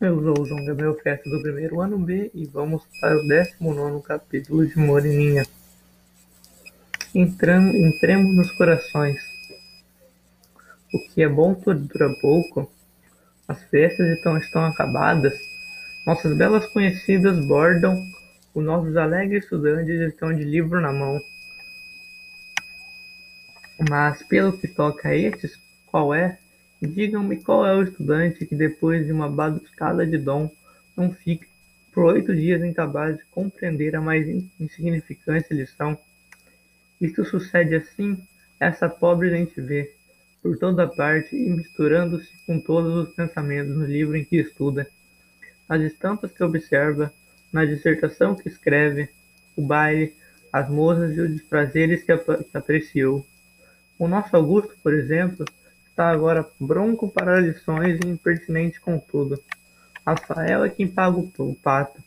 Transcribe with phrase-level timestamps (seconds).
[0.00, 4.02] Eu sou o João Gabriel Festa do primeiro ano B e vamos para o 19
[4.02, 5.44] capítulo de Moreninha.
[7.14, 9.20] Entramos, entremos nos corações.
[10.94, 12.72] O que é bom dura pouco.
[13.46, 15.38] As festas estão, estão acabadas.
[16.06, 18.02] Nossas belas conhecidas bordam.
[18.54, 21.20] Os nossos alegres estudantes estão de livro na mão.
[23.86, 25.58] Mas pelo que toca a estes,
[25.90, 26.38] qual é?
[26.80, 30.50] Digam-me qual é o estudante que, depois de uma baduscada de dom,
[30.96, 31.46] não fica
[31.92, 34.26] por oito dias incapaz de compreender a mais
[34.58, 35.98] insignificante lição.
[37.00, 38.16] Isto sucede assim,
[38.58, 39.92] essa pobre gente vê,
[40.42, 44.86] por toda parte e misturando-se com todos os pensamentos no livro em que estuda,
[45.68, 47.12] nas estampas que observa,
[47.52, 49.08] na dissertação que escreve,
[49.56, 50.14] o baile,
[50.52, 52.12] as moças e os prazeres que
[52.54, 53.26] apreciou.
[53.98, 55.44] O nosso Augusto, por exemplo,
[55.90, 59.38] está agora bronco para lições e impertinente com tudo.
[60.06, 62.00] Rafael é quem paga o pato.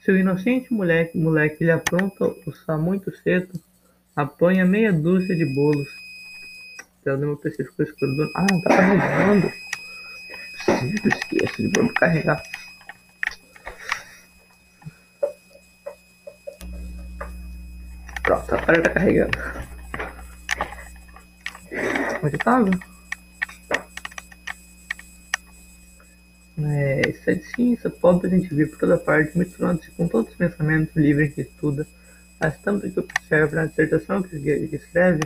[0.00, 3.52] Se o inocente moleque, moleque lhe apronta o muito cedo,
[4.16, 5.88] apanha meia dúzia de bolos.
[7.04, 8.30] Pelo meu PC ficou escuro.
[8.34, 9.52] Ah, não tá carregando.
[11.06, 12.42] Esqueço de carregar.
[18.22, 19.38] Pronto, agora tá carregando.
[22.22, 22.89] Onde tava?
[26.66, 30.94] É, de ciência pobre a gente vê por toda parte, misturando-se com todos os pensamentos
[30.96, 31.86] livres que estuda,
[32.38, 35.22] as tampas que observa, na dissertação que escreve,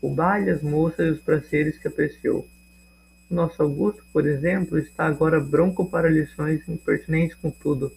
[0.00, 2.48] o baile, as moças e os prazeres que apreciou.
[3.30, 7.92] O nosso Augusto, por exemplo, está agora bronco para lições impertinentes com tudo.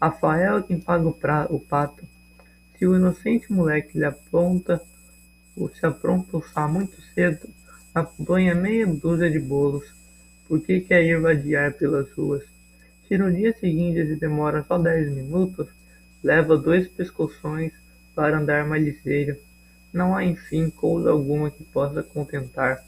[0.00, 2.04] Rafael é quem paga o, pra, o pato.
[2.78, 4.80] Se o inocente moleque lhe aponta,
[5.56, 7.48] ou se apronta o muito cedo,
[7.94, 10.03] apanha meia dúzia de bolos
[10.46, 12.42] por que quer ir vadiar pelas ruas?
[13.08, 15.68] Se no dia seguinte ele demora só dez minutos,
[16.22, 17.72] leva dois pescoções
[18.14, 19.36] para andar mais ligeiro.
[19.92, 22.84] Não há, enfim, coisa alguma que possa contentar.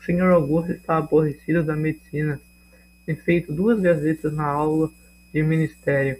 [0.00, 2.40] O senhor Augusto está aborrecido da medicina.
[3.04, 4.90] Tem feito duas gazetas na aula
[5.32, 6.18] de ministério,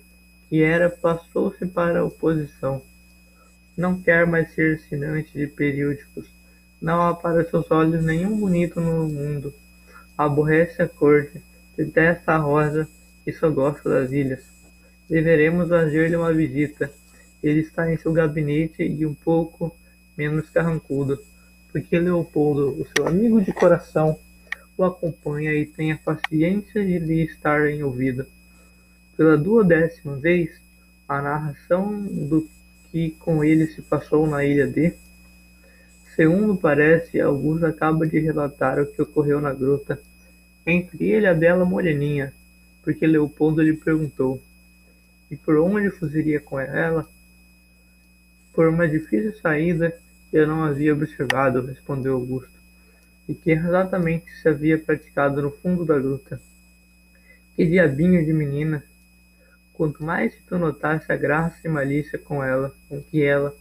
[0.49, 2.83] que era passou-se para a oposição.
[3.77, 6.27] Não quer mais ser assinante de periódicos.
[6.81, 9.55] Não há para seus olhos nenhum bonito no mundo.
[10.19, 11.41] Aborrece a corte,
[11.77, 12.89] detesta a rosa
[13.25, 14.45] e só gosta das ilhas.
[15.09, 16.91] Deveremos fazer-lhe uma visita.
[17.41, 19.75] Ele está em seu gabinete e um pouco
[20.17, 21.23] menos carrancudo,
[21.71, 24.19] porque Leopoldo, o seu amigo de coração,
[24.77, 28.27] o acompanha e tem a paciência de lhe estar em ouvido.
[29.17, 30.61] Pela duodécima vez,
[31.09, 32.49] a narração do
[32.91, 34.93] que com ele se passou na ilha de
[36.19, 40.01] Segundo parece, Augusto acaba de relatar o que ocorreu na gruta,
[40.71, 42.33] entre ele e a bela moreninha,
[42.83, 44.43] porque Leopoldo lhe perguntou:
[45.31, 47.09] E por onde fugiria com ela?
[48.53, 49.99] Por uma difícil saída
[50.31, 52.53] eu não havia observado, respondeu Augusto,
[53.27, 56.39] e que exatamente se havia praticado no fundo da gruta.
[57.57, 58.85] Que diabinho de menina!
[59.73, 63.55] Quanto mais se tu notasse a graça e malícia com ela, com que ela,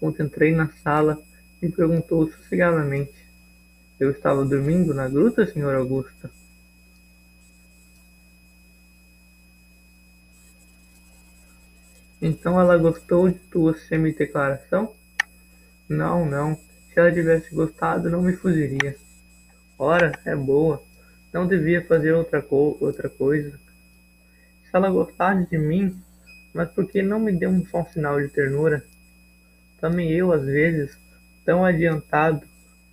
[0.00, 1.20] quando entrei na sala,
[1.60, 3.12] me perguntou sossegadamente.
[4.00, 6.30] Eu estava dormindo na gruta, senhor Augusto?
[12.26, 14.94] Então ela gostou de tua semi-declaração?
[15.86, 16.56] Não, não.
[16.56, 18.96] Se ela tivesse gostado, não me fugiria.
[19.78, 20.82] Ora, é boa.
[21.32, 23.50] Não devia fazer outra, co outra coisa.
[23.50, 26.02] Se ela gostasse de mim,
[26.54, 28.82] mas por que não me deu um só sinal de ternura?
[29.78, 30.96] Também eu, às vezes,
[31.44, 32.40] Tão adiantado,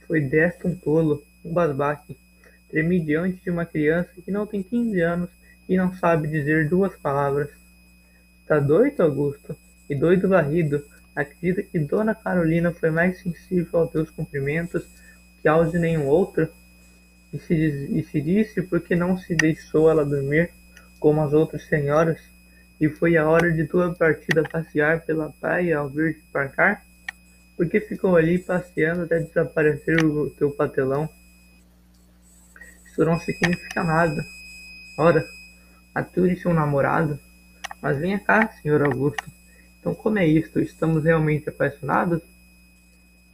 [0.06, 2.18] foi desta um tolo, um basbaque.
[2.70, 5.30] Tremi diante de uma criança que não tem quinze anos
[5.70, 7.61] e não sabe dizer duas palavras.
[8.52, 9.56] Está doido, Augusto?
[9.90, 10.86] E doido varrido.
[11.16, 14.86] Acredita que Dona Carolina foi mais sensível aos teus cumprimentos
[15.42, 16.50] que aos de nenhum outro?
[17.32, 20.52] E se, e se disse porque não se deixou ela dormir
[21.00, 22.20] como as outras senhoras?
[22.78, 26.84] E foi a hora de tua partida passear pela praia ao vir te parcar?
[27.56, 31.08] Por que ficou ali passeando até desaparecer o teu patelão?
[32.86, 34.26] Isso não significa nada.
[34.98, 35.26] Ora,
[35.96, 37.18] ature seu namorado.
[37.82, 39.24] Mas venha cá, senhor Augusto.
[39.80, 40.60] Então como é isto?
[40.60, 42.22] Estamos realmente apaixonados?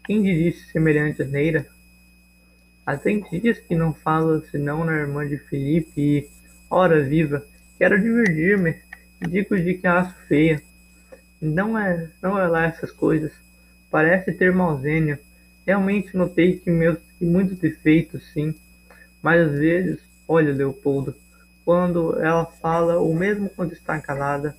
[0.05, 1.67] Quem disse semelhante asneira?
[2.85, 6.29] Há trinta dias que não falo senão na irmã de Felipe e,
[6.69, 7.45] ora viva,
[7.77, 8.77] quero divertir-me.
[9.19, 10.61] Digo de que acho feia.
[11.41, 13.33] Não é, não é lá essas coisas.
[13.91, 15.19] Parece ter mauzênia.
[15.65, 18.55] Realmente notei que meus que muitos defeitos, sim.
[19.21, 21.13] Mas às vezes, olha, Leopoldo,
[21.67, 24.55] quando ela fala ou mesmo quando está calada,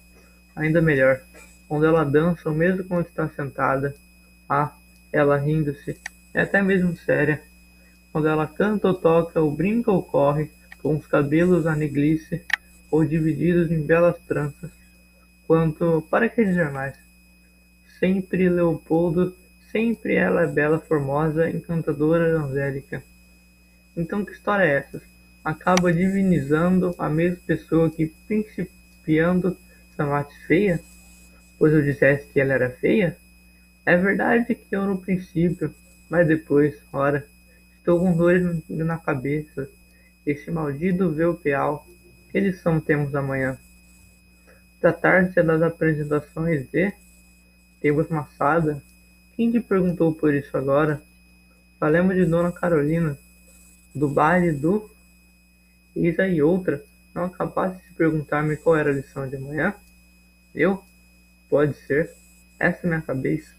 [0.54, 1.22] ainda melhor,
[1.66, 3.94] quando ela dança ou mesmo quando está sentada,
[4.46, 4.76] ah,
[5.10, 5.98] ela rindo-se,
[6.34, 7.40] é até mesmo séria,
[8.12, 10.50] quando ela canta ou toca ou brinca ou corre,
[10.82, 12.44] com os cabelos a neglice
[12.90, 14.70] ou divididos em belas tranças,
[15.46, 16.94] quanto, para que dizer mais?
[17.98, 19.34] Sempre Leopoldo,
[19.72, 23.02] sempre ela é bela, formosa, encantadora, angélica.
[23.96, 25.00] Então que história é essa?
[25.44, 29.56] Acaba divinizando a mesma pessoa que, principiando,
[29.96, 30.80] chamaste feia?
[31.58, 33.16] Pois eu dissesse que ela era feia?
[33.86, 35.74] É verdade que eu no princípio,
[36.10, 37.26] mas depois, ora,
[37.76, 39.68] estou com dores na cabeça.
[40.26, 41.86] Este maldito Velpeal,
[42.30, 43.58] que lição temos amanhã?
[44.80, 46.92] Tratar-se das apresentações de
[47.80, 48.82] Temos Massada?
[49.34, 51.02] Quem te perguntou por isso agora?
[51.80, 53.16] Falemos de Dona Carolina,
[53.94, 54.90] do baile do.
[55.98, 56.82] Eis aí outra.
[57.12, 59.74] Não acabaste de perguntar-me qual era a lição de amanhã?
[60.54, 60.82] Eu?
[61.50, 62.14] Pode ser.
[62.58, 63.52] Essa é minha cabeça.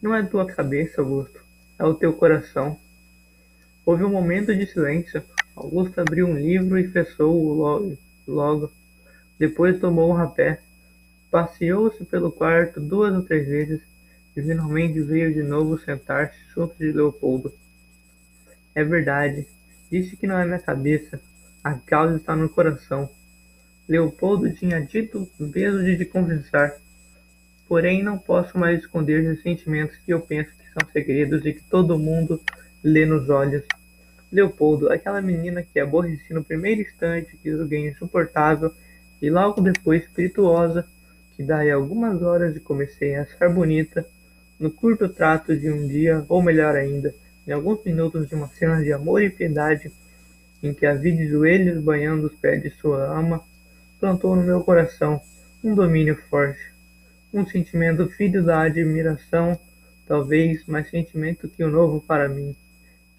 [0.00, 1.40] Não é tua cabeça, Augusto.
[1.78, 2.78] É o teu coração.
[3.84, 5.22] Houve um momento de silêncio.
[5.56, 7.98] Augusto abriu um livro e fechou-o logo.
[8.26, 8.72] logo.
[9.38, 10.60] Depois tomou um rapé,
[11.28, 13.80] passeou-se pelo quarto duas ou três vezes
[14.36, 17.52] e finalmente veio de novo sentar-se junto de Leopoldo.
[18.74, 19.46] É verdade,
[19.90, 21.20] disse que não é minha cabeça,
[21.64, 23.08] a causa está no coração.
[23.88, 26.76] Leopoldo tinha dito mesmo de te conversar,
[27.66, 31.62] porém não posso mais esconder os sentimentos que eu penso que são segredos e que
[31.62, 32.38] todo mundo
[32.82, 33.64] lê nos olhos.
[34.30, 38.70] Leopoldo, aquela menina que aborreci no primeiro instante, que julguei insuportável
[39.22, 40.86] e logo depois espirituosa,
[41.34, 44.06] que daí algumas horas e comecei a achar bonita,
[44.58, 47.14] no curto trato de um dia, ou melhor ainda,
[47.46, 49.90] em alguns minutos de uma cena de amor e piedade,
[50.64, 53.44] em que a vi de joelhos banhando os pés de sua ama,
[54.00, 55.20] plantou no meu coração
[55.62, 56.72] um domínio forte,
[57.32, 59.58] um sentimento filho da admiração,
[60.06, 62.56] talvez mais sentimento que o novo para mim,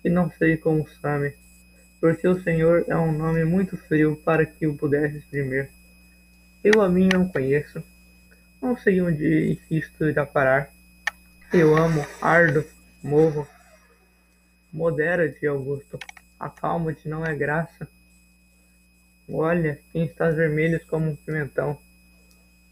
[0.01, 1.35] que não sei como sabe,
[2.01, 5.69] porque o Senhor é um nome muito frio para que o pudesse exprimir.
[6.63, 7.83] Eu a mim não conheço.
[8.59, 10.69] Não sei onde isto irá parar.
[11.53, 12.65] Eu amo, ardo,
[13.03, 13.47] morro.
[14.73, 15.99] Modera-te, Augusto.
[16.39, 17.87] Acalma-te, não é graça.
[19.27, 21.77] Olha, quem está vermelhos como um pimentão.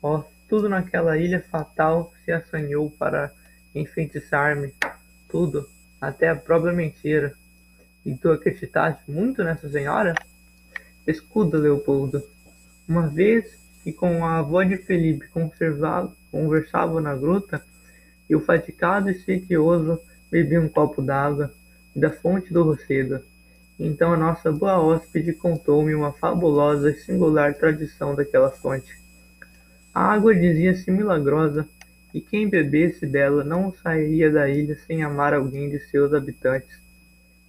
[0.01, 3.31] Oh, tudo naquela ilha fatal se assanhou para
[3.73, 4.73] enfeitiçar-me.
[5.29, 5.67] Tudo,
[5.99, 7.33] até a própria mentira.
[8.05, 10.13] E tu acreditaste muito nessa senhora?
[11.07, 12.21] Escuta, Leopoldo.
[12.87, 15.27] Uma vez que com a avó de Felipe
[16.31, 17.63] conversavam na gruta,
[18.29, 19.99] eu, fatigado e sequioso,
[20.29, 21.53] bebi um copo d'água
[21.95, 23.23] da fonte do Rocedo.
[23.79, 28.95] Então a nossa boa hóspede contou-me uma fabulosa e singular tradição daquela fonte.
[29.93, 31.67] A água dizia-se milagrosa,
[32.13, 36.79] e quem bebesse dela não sairia da ilha sem amar alguém de seus habitantes.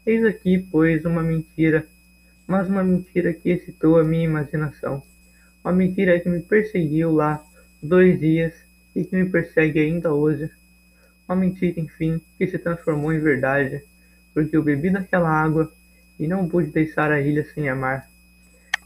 [0.06, 1.86] Eis aqui, pois, uma mentira,
[2.46, 5.02] mas uma mentira que excitou a minha imaginação.
[5.62, 7.44] Uma mentira que me perseguiu lá
[7.82, 8.54] dois dias
[8.96, 10.50] e que me persegue ainda hoje.
[11.28, 13.82] Uma mentira, enfim, que se transformou em verdade,
[14.32, 15.70] porque eu bebi daquela água
[16.18, 18.08] e não pude deixar a ilha sem amar.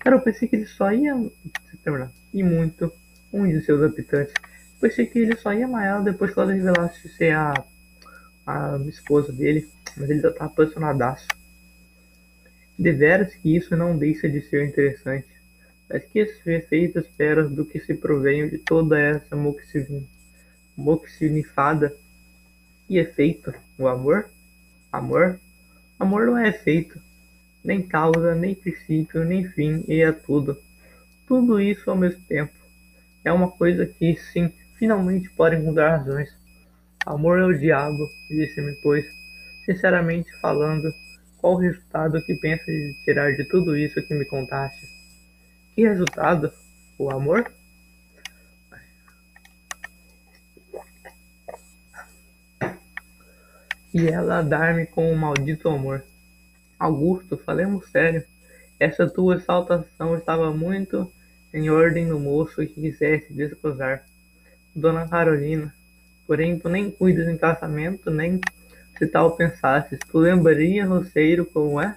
[0.01, 1.15] Cara, eu pensei que ele só ia
[1.83, 2.13] terminar.
[2.33, 2.93] E muito,
[3.33, 4.35] um de seus habitantes.
[4.81, 7.53] Pensei que ele só ia amar ela depois que ela revelasse ser a,
[8.47, 11.27] a esposa dele, mas ele já tá apaixonadaço.
[12.79, 15.39] Deveras que isso não deixa de ser interessante
[15.89, 19.35] mas que efeitos esperas do que se provém de toda essa
[20.77, 21.97] moxinifada
[22.89, 23.55] e efeito?
[23.79, 24.29] O amor?
[24.93, 25.41] Amor?
[25.99, 27.01] Amor não é efeito,
[27.65, 30.57] nem causa, nem princípio, nem fim, e é tudo.
[31.27, 32.53] Tudo isso ao mesmo tempo.
[33.25, 36.31] É uma coisa que, sim, finalmente pode mudar razões.
[37.05, 39.07] Amor é o diabo, disse-me, pois,
[39.65, 40.93] sinceramente falando,
[41.39, 44.87] qual o resultado que pensas de tirar de tudo isso que me contaste?
[45.75, 46.53] Que resultado?
[46.99, 47.51] O amor?
[53.95, 56.03] E ela dar-me com o maldito amor.
[56.79, 58.25] Augusto, falemos sério.
[58.79, 61.11] Essa tua exaltação estava muito
[61.53, 64.05] em ordem no moço que quisesse desposar.
[64.75, 65.75] Dona Carolina,
[66.27, 68.41] porém tu nem cuidas em casamento, nem
[68.97, 71.97] se tal pensasses, tu lembrarias, roceiro, como és?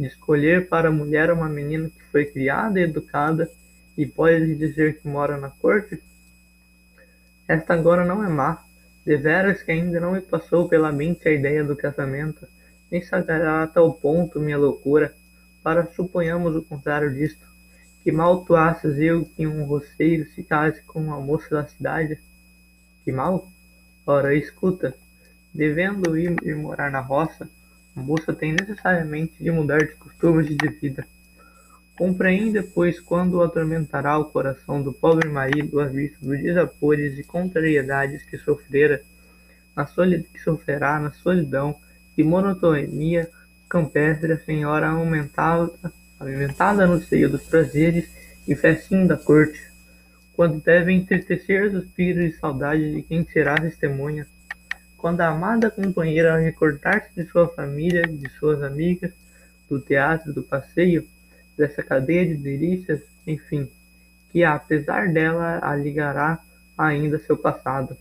[0.00, 3.50] de escolher para a mulher uma menina que foi criada e educada
[3.98, 6.02] e pode dizer que mora na corte?
[7.46, 8.64] Esta agora não é má,
[9.04, 12.46] deveras que ainda não me passou pela mente a ideia do casamento,
[12.90, 15.14] nem saberá a tal ponto minha loucura,
[15.62, 17.46] para suponhamos o contrário disto.
[18.02, 22.18] Que mal achas eu que um roceiro se case com uma moça da cidade?
[23.04, 23.48] Que mal?
[24.06, 24.94] Ora, escuta,
[25.54, 27.48] devendo ir, ir morar na roça,
[27.94, 31.06] a moça tem necessariamente de mudar de costumes e de vida.
[31.96, 38.22] Compreende, pois, quando atormentará o coração do pobre marido à vista dos desapores e contrariedades
[38.22, 39.02] que sofrera,
[39.76, 41.78] na solidão, que sofrerá na solidão
[42.16, 43.28] e monotonia
[43.68, 44.90] campestre a senhora
[46.18, 48.10] alimentada no seio dos prazeres
[48.46, 49.60] e festim da corte,
[50.34, 54.26] quando deve entristecer suspiros de saudade de quem será testemunha,
[54.96, 59.12] quando a amada companheira recordar-se de sua família, de suas amigas,
[59.68, 61.06] do teatro, do passeio,
[61.56, 63.70] dessa cadeia de delícias, enfim,
[64.32, 66.40] que apesar dela a ligará
[66.76, 67.96] ainda seu passado.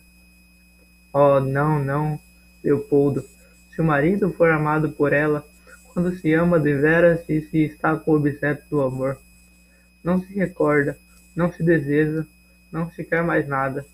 [1.13, 2.19] Oh, não, não,
[2.63, 3.23] Leopoldo.
[3.79, 5.47] Se o marido for amado por ela,
[5.93, 9.17] quando se ama deveras e se está com o objeto do amor,
[10.03, 10.97] não se recorda,
[11.33, 12.25] não se deseja,
[12.69, 13.85] não se quer mais nada.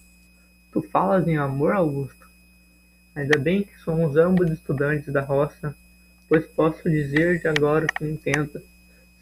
[0.71, 2.27] Tu falas em amor, Augusto?
[3.13, 5.75] Ainda bem que somos ambos estudantes da roça,
[6.27, 8.59] pois posso dizer de agora o que entendo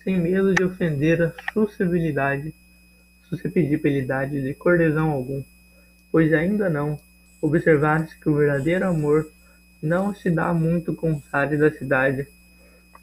[0.01, 2.55] sem medo de ofender a suscetibilidade,
[3.27, 5.43] suscetibilidade de cortesão algum,
[6.09, 6.97] pois ainda não
[7.41, 9.29] observaste que o verdadeiro amor
[9.83, 12.25] não se dá muito com os ares da cidade,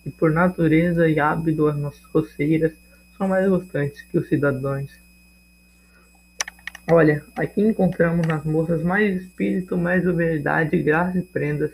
[0.04, 2.72] e por natureza e hábito as nossas roceiras
[3.18, 4.90] são mais gostantes que os cidadãos.
[6.90, 11.70] Olha, aqui encontramos nas moças mais espírito, mais verdade, graça e prendas.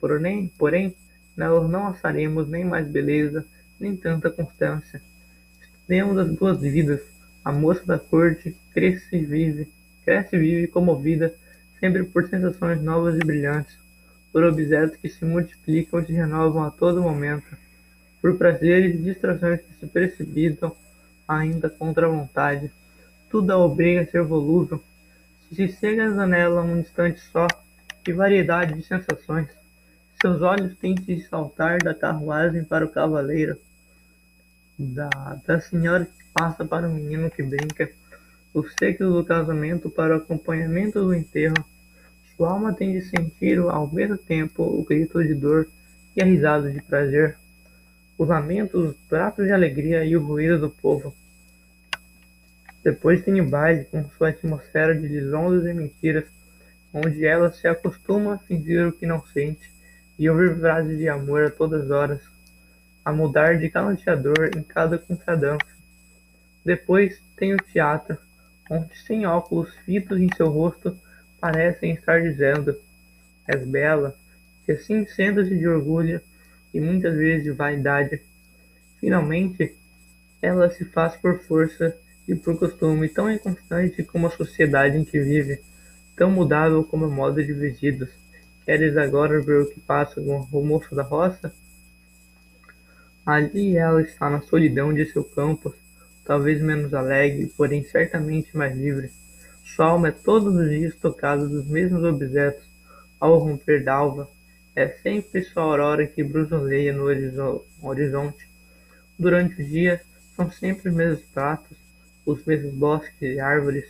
[0.00, 0.94] Porém, porém,
[1.36, 3.46] nós não acharemos nem mais beleza,
[3.78, 5.00] nem tanta constância.
[5.62, 7.00] Estudemos as duas vidas.
[7.44, 9.68] A moça da corte cresce e vive,
[10.04, 11.34] cresce e vive comovida,
[11.78, 13.81] sempre por sensações novas e brilhantes,
[14.32, 17.56] por objetos que se multiplicam e se renovam a todo momento,
[18.20, 20.74] por prazeres e distrações que se precipitam
[21.28, 22.70] ainda contra a vontade.
[23.30, 24.82] Tudo a obriga a ser volúvel.
[25.52, 27.46] Se chegas a nela um instante só,
[28.02, 29.48] que variedade de sensações!
[30.20, 33.58] Seus olhos têm de saltar da carruagem para o cavaleiro,
[34.78, 35.10] da,
[35.44, 37.90] da senhora que passa para o menino que brinca,
[38.54, 41.64] o séquio do casamento para o acompanhamento do enterro.
[42.36, 45.68] Sua alma tem de sentir ao mesmo tempo o grito de dor
[46.16, 47.36] e a risada de prazer,
[48.18, 51.14] os lamentos, os pratos de alegria e o ruído do povo.
[52.82, 56.24] Depois tem o baile, com sua atmosfera de lisonjas e mentiras,
[56.92, 59.70] onde ela se acostuma a fingir o que não sente
[60.18, 62.20] e ouvir frases de amor a todas horas
[63.04, 65.66] a mudar de galanteador em cada contradança.
[66.64, 68.16] Depois tem o teatro,
[68.70, 70.96] onde sem óculos fitos em seu rosto
[71.42, 72.78] parecem estar dizendo:
[73.48, 74.16] És bela,
[74.68, 76.20] e assim sendo-se de orgulho
[76.72, 78.22] e muitas vezes de vaidade.
[79.00, 79.74] Finalmente,
[80.40, 81.96] ela se faz por força
[82.28, 85.60] e por costume tão inconstante como a sociedade em que vive,
[86.16, 88.08] tão mudável como o modo de vestidos.
[88.64, 91.52] Queres agora ver o que passa com o moço da roça?
[93.26, 95.74] Ali ela está na solidão de seu campo,
[96.24, 99.10] talvez menos alegre, porém certamente mais livre.
[99.74, 102.68] Sua alma é todos os dias tocada dos mesmos objetos.
[103.18, 104.28] Ao romper d'alva,
[104.76, 108.46] é sempre sua aurora que bruxuleia no horizonte.
[109.18, 110.02] Durante o dia,
[110.36, 111.78] são sempre os mesmos pratos,
[112.26, 113.86] os mesmos bosques e árvores.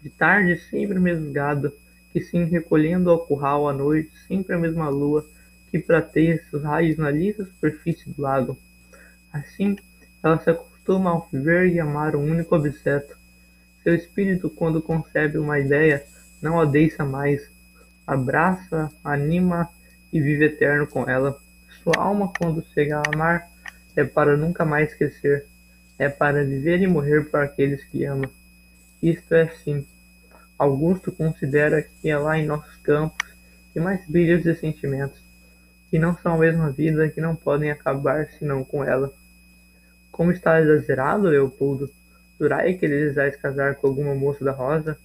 [0.00, 1.72] De tarde, sempre o mesmo gado,
[2.12, 5.26] que se recolhendo ao curral à noite, sempre a mesma lua,
[5.72, 8.56] que prateia seus raios na lisa superfície do lago.
[9.32, 9.74] Assim,
[10.22, 13.15] ela se acostuma a ver e amar um único objeto.
[13.86, 16.04] Seu espírito, quando concebe uma ideia,
[16.42, 17.48] não a deixa mais.
[18.04, 19.70] Abraça, anima
[20.12, 21.38] e vive eterno com ela.
[21.84, 23.48] Sua alma, quando chega a amar,
[23.94, 25.46] é para nunca mais esquecer.
[26.00, 28.28] É para viver e morrer por aqueles que ama.
[29.00, 29.86] Isto é sim.
[30.58, 33.24] Augusto considera que é lá em nossos campos
[33.72, 35.22] que mais brilham os sentimentos,
[35.92, 39.14] que não são a mesma vida, que não podem acabar senão com ela.
[40.10, 41.88] Como está exagerado, Leopoldo?
[42.38, 44.98] Jurai que desejais casar com alguma moça da rosa?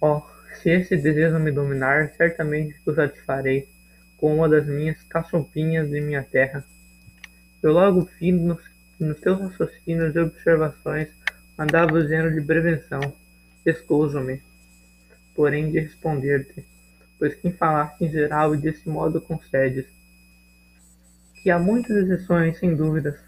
[0.00, 0.22] Oh,
[0.62, 3.68] se esse desejo me dominar, certamente o satisfarei
[4.16, 6.64] com uma das minhas caçompinhas de minha terra.
[7.62, 8.60] Eu logo vi nos,
[8.98, 11.08] nos teus raciocínios e observações
[11.58, 13.00] andava o gênero de prevenção.
[13.64, 14.40] Escuso-me,
[15.34, 16.64] porém, de responder-te,
[17.18, 19.86] pois quem falaste em geral e desse modo concedes
[21.42, 23.18] que há muitas exceções, sem dúvidas.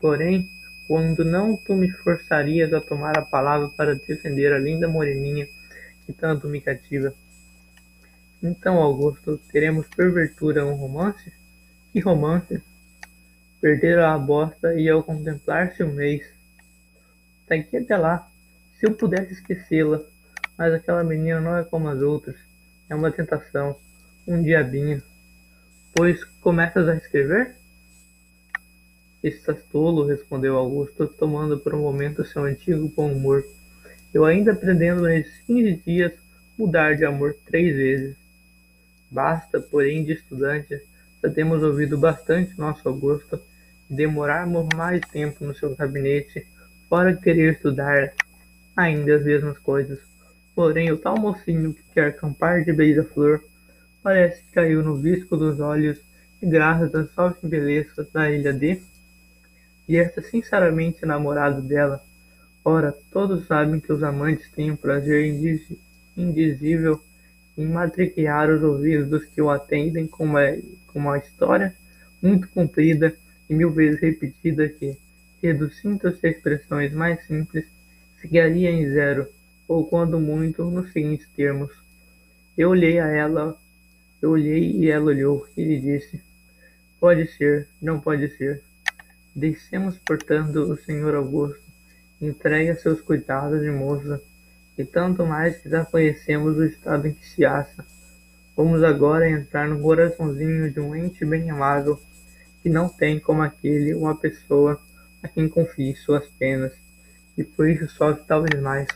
[0.00, 0.44] Porém,
[0.86, 5.48] quando não tu me forçarias a tomar a palavra para defender a linda moreninha
[6.04, 7.12] que tanto me cativa.
[8.42, 11.32] Então, Augusto, teremos porventura um romance?
[11.92, 12.62] Que romance?
[13.60, 16.24] Perdera a bosta e ao contemplar-se um mês.
[17.48, 18.28] Daqui até lá,
[18.78, 20.00] se eu pudesse esquecê-la,
[20.56, 22.36] mas aquela menina não é como as outras.
[22.88, 23.76] É uma tentação,
[24.26, 25.02] um diabinho.
[25.94, 27.56] Pois começas a escrever?
[29.26, 33.44] Estás tolo, respondeu Augusto, tomando por um momento seu antigo bom humor.
[34.14, 36.12] Eu ainda pretendo nesses quinze dias
[36.56, 38.16] mudar de amor três vezes.
[39.10, 40.80] Basta, porém, de estudante,
[41.20, 43.42] já temos ouvido bastante nosso Augusto
[43.90, 46.46] e demorarmos mais tempo no seu gabinete,
[46.88, 48.12] fora querer estudar
[48.76, 49.98] ainda as mesmas coisas.
[50.54, 53.42] Porém, o tal mocinho que quer acampar de beija-flor
[54.04, 55.98] parece que caiu no visco dos olhos
[56.40, 58.80] e graças às fortes belezas da ilha de
[59.88, 62.02] e esta sinceramente namorado dela.
[62.64, 65.24] Ora, todos sabem que os amantes têm um prazer
[66.16, 67.00] indizível
[67.56, 70.42] em matriquear os ouvidos dos que o atendem com uma,
[70.88, 71.74] com uma história
[72.20, 73.16] muito comprida
[73.48, 74.96] e mil vezes repetida que,
[75.42, 77.64] reduzindo as expressões mais simples,
[78.20, 79.28] ficaria em zero,
[79.68, 81.70] ou quando muito, nos seguintes termos.
[82.58, 83.56] Eu olhei a ela,
[84.20, 86.20] eu olhei e ela olhou, e lhe disse,
[86.98, 88.62] pode ser, não pode ser.
[89.36, 91.60] Deixemos, portanto, o senhor Augusto
[92.18, 94.18] entregue a seus cuidados de moça,
[94.78, 97.84] e tanto mais que já conhecemos o estado em que se acha.
[98.56, 102.00] Vamos agora entrar no coraçãozinho de um ente bem amável,
[102.62, 104.80] que não tem como aquele uma pessoa
[105.22, 106.72] a quem confie suas penas,
[107.36, 108.88] e por isso sofre talvez mais.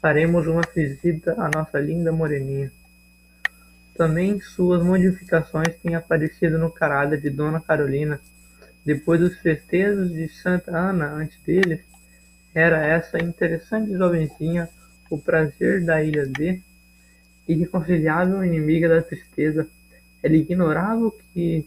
[0.00, 2.72] Faremos uma visita à nossa linda moreninha.
[3.94, 8.18] Também suas modificações têm aparecido no caráter de Dona Carolina,
[8.86, 11.80] depois dos festejos de Santa Ana antes deles,
[12.54, 14.68] era essa interessante jovenzinha
[15.10, 16.62] o prazer da ilha de
[17.48, 19.68] irreconciliável inimiga da tristeza.
[20.22, 21.66] Ela ignorava o que,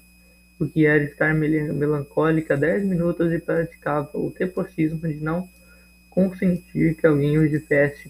[0.58, 5.48] o que era estar melancólica dez minutos e praticava o tepocismo de não
[6.10, 8.10] consentir que alguém o tivesse.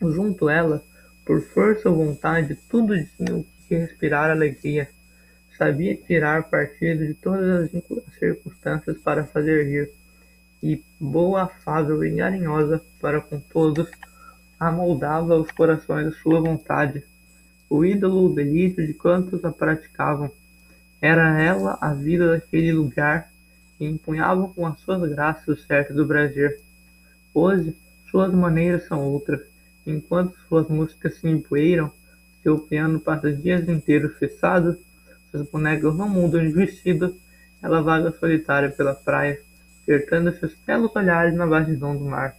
[0.00, 0.84] Junto ela,
[1.24, 4.88] por força ou vontade, tudo tinha que respirar alegria.
[5.56, 9.90] Sabia tirar partido de todas as circunstâncias para fazer rir,
[10.62, 13.88] e, boa, afável e carinhosa para com todos,
[14.60, 17.02] amoldava os corações à sua vontade.
[17.70, 20.30] O ídolo, o delírio de quantos a praticavam.
[21.00, 23.30] Era ela a vida daquele lugar
[23.78, 26.50] e empunhavam com as suas graças o certo do Brasil.
[27.32, 27.76] Hoje,
[28.10, 29.40] suas maneiras são outras.
[29.86, 31.92] Enquanto suas músicas se empoeiram,
[32.42, 34.78] seu piano passa dias inteiros fechado
[35.36, 37.14] seus bonecos não mudam de vestido,
[37.62, 39.40] ela vaga solitária pela praia,
[39.82, 42.36] apertando seus belos olhares na vastidão do mar.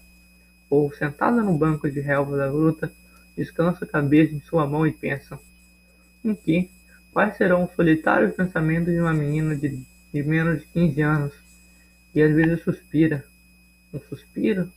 [0.69, 2.91] Ou, sentada no banco de relva da gruta,
[3.35, 5.39] descansa a cabeça em sua mão e pensa:
[6.23, 6.69] em que?
[7.11, 9.81] Quais serão os solitários pensamentos de uma menina de,
[10.13, 11.33] de menos de quinze anos?
[12.13, 13.23] E às vezes suspira.
[13.93, 14.69] Um suspiro?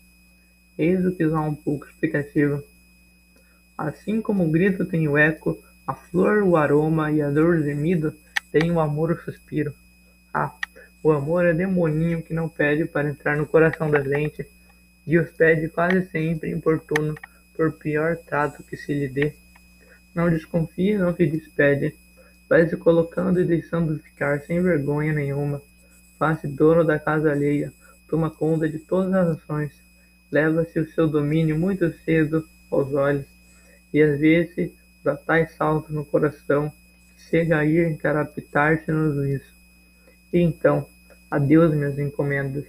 [0.79, 2.63] Eis o que dá um pouco explicativo.
[3.77, 8.15] Assim como o grito tem o eco, a flor, o aroma e a dor gemida
[8.53, 9.75] têm o amor o suspiro.
[10.33, 10.55] Ah,
[11.03, 14.47] o amor é demoninho que não pede para entrar no coração da gente
[15.05, 17.17] e os pede quase sempre importuno
[17.57, 19.35] por pior trato que se lhe dê.
[20.15, 21.93] Não desconfie, não se despede,
[22.49, 25.61] vai se colocando e deixando ficar sem vergonha nenhuma.
[26.21, 27.73] Faz-se dono da casa alheia,
[28.07, 29.73] toma conta de todas as ações,
[30.31, 33.27] leva-se o seu domínio muito cedo aos olhos,
[33.93, 36.73] e às vezes dá tais saltos no coração
[37.17, 39.51] que chega a ir encarapitar-se no juízo.
[40.33, 40.87] E então,
[41.31, 42.65] adeus minhas encomendas.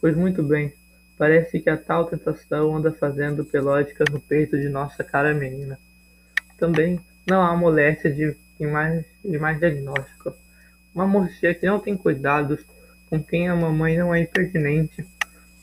[0.00, 0.72] Pois muito bem,
[1.16, 5.78] parece que a tal tentação anda fazendo pelódicas no peito de nossa cara menina.
[6.58, 10.34] Também não há moléstia de, de, mais, de mais diagnóstico.
[10.94, 12.60] Uma mocinha que não tem cuidados,
[13.08, 15.06] com quem a mamãe não é impertinente,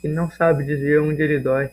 [0.01, 1.69] que não sabe dizer onde ele dói,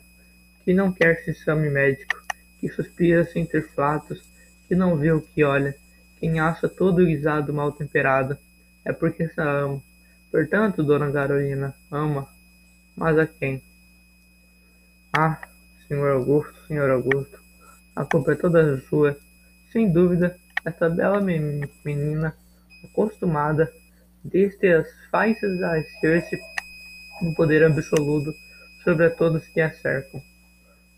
[0.65, 2.26] que não quer se chame médico,
[2.61, 4.23] que suspira sem ter fatos,
[4.69, 5.75] que não vê o que olha,
[6.19, 8.37] quem acha todo guisado mal temperado,
[8.85, 9.83] é porque se ama.
[10.31, 12.27] Portanto, dona Carolina, ama,
[12.97, 13.63] mas a quem?
[15.17, 15.41] Ah,
[15.87, 17.39] senhor Augusto, senhor Augusto,
[17.95, 19.17] a culpa é toda sua.
[19.73, 22.35] Sem dúvida, essa bela menina,
[22.85, 23.73] acostumada
[24.25, 26.41] desde as faixas a exercer
[27.23, 28.35] um poder absoluto
[28.83, 30.21] sobre a todos que a cercam.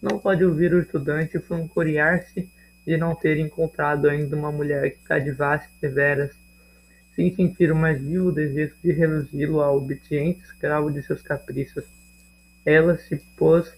[0.00, 2.48] Não pode ouvir o estudante vangloriar-se
[2.86, 6.30] de não ter encontrado ainda uma mulher que cativasse deveras,
[7.14, 11.84] sem sentir o mais vivo desejo de reduzi-lo ao obediente escravo de seus caprichos.
[12.64, 13.72] Ela se pôs,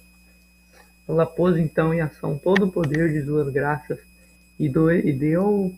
[1.08, 3.98] ela pôs então em ação todo o poder de suas graças
[4.58, 5.74] e, do, e deu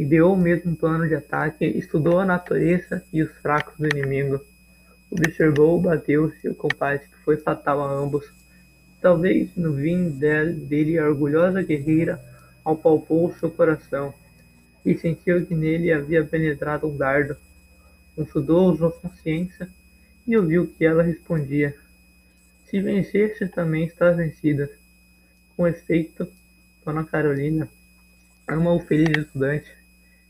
[0.00, 4.40] Ideou mesmo plano de ataque, estudou a natureza e os fracos do inimigo.
[5.10, 8.39] Observou bateu-se o combate que foi fatal a ambos.
[9.00, 12.20] Talvez no vinho dele a orgulhosa guerreira
[12.64, 14.12] apalpou seu coração
[14.84, 17.36] e sentiu que nele havia penetrado um dardo.
[18.14, 19.68] Consultou sua consciência
[20.26, 21.74] e ouviu que ela respondia:
[22.66, 24.70] Se venceste, também estás vencida.
[25.56, 26.28] Com efeito,
[26.84, 27.68] Dona Carolina
[28.46, 29.70] ama o feliz estudante,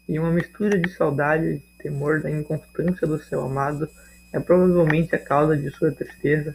[0.09, 3.89] e uma mistura de saudade e de temor da inconstância do seu amado
[4.33, 6.55] é provavelmente a causa de sua tristeza.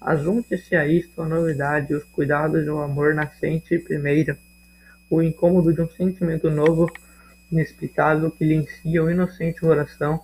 [0.00, 4.34] Ajunte-se a isto a novidade, os cuidados de um amor nascente primeiro,
[5.10, 6.90] o incômodo de um sentimento novo,
[7.52, 10.20] inexplicável, que lhe ensina o inocente coração,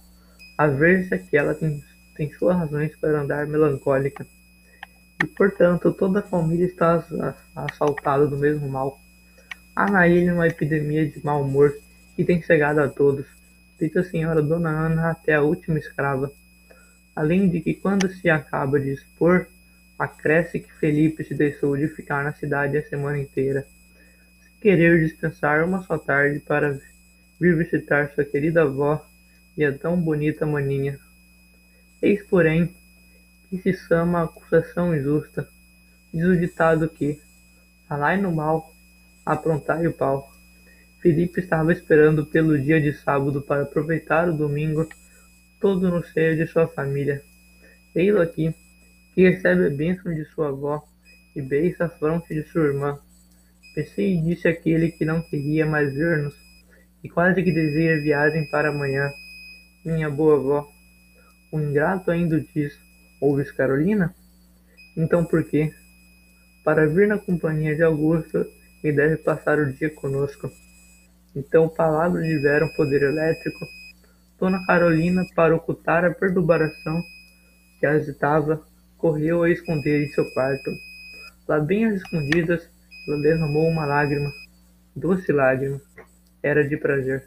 [0.56, 1.84] a ver-se que ela tem,
[2.16, 4.26] tem suas razões para andar melancólica.
[5.22, 7.04] E, portanto, toda a família está
[7.54, 8.98] assaltada do mesmo mal.
[9.74, 11.74] Há na ilha uma epidemia de mau humor
[12.14, 13.26] que tem cegado a todos,
[13.78, 16.32] desde a senhora Dona Ana até a última escrava.
[17.14, 19.48] Além de que, quando se acaba de expor,
[19.98, 23.66] acresce que Felipe se deixou de ficar na cidade a semana inteira,
[24.40, 26.78] se querer dispensar uma só tarde para
[27.40, 29.04] vir visitar sua querida avó
[29.56, 30.98] e a tão bonita maninha.
[32.02, 32.74] Eis, porém,
[33.48, 35.48] que se chama acusação injusta.
[36.12, 37.20] Diz o ditado que,
[37.88, 38.74] falai no mal,
[39.24, 40.32] aprontai o pau.
[41.00, 44.88] Felipe estava esperando pelo dia de sábado para aproveitar o domingo
[45.60, 47.22] todo no seio de sua família.
[47.94, 48.54] Eis aqui,
[49.16, 50.84] que recebe a bênção de sua avó
[51.34, 52.98] e beija a fronte de sua irmã.
[53.74, 56.34] Pensei e disse aquele que não queria mais ver-nos,
[57.02, 59.10] e quase que deseja viagem para amanhã.
[59.82, 60.68] Minha boa avó.
[61.50, 62.78] O ingrato ainda diz,
[63.18, 64.14] Ouves, Carolina?
[64.94, 65.72] Então por quê?
[66.62, 68.46] Para vir na companhia de Augusto
[68.84, 70.52] e deve passar o dia conosco.
[71.34, 73.66] Então palavras tiveram poder elétrico.
[74.38, 77.02] Dona Carolina, para ocultar a perturbação
[77.80, 78.62] que agitava,
[78.98, 80.70] correu a esconder em seu quarto.
[81.46, 82.68] Lá bem às escondidas,
[83.06, 84.32] ela derramou uma lágrima,
[84.94, 85.80] doce lágrima,
[86.42, 87.24] era de prazer.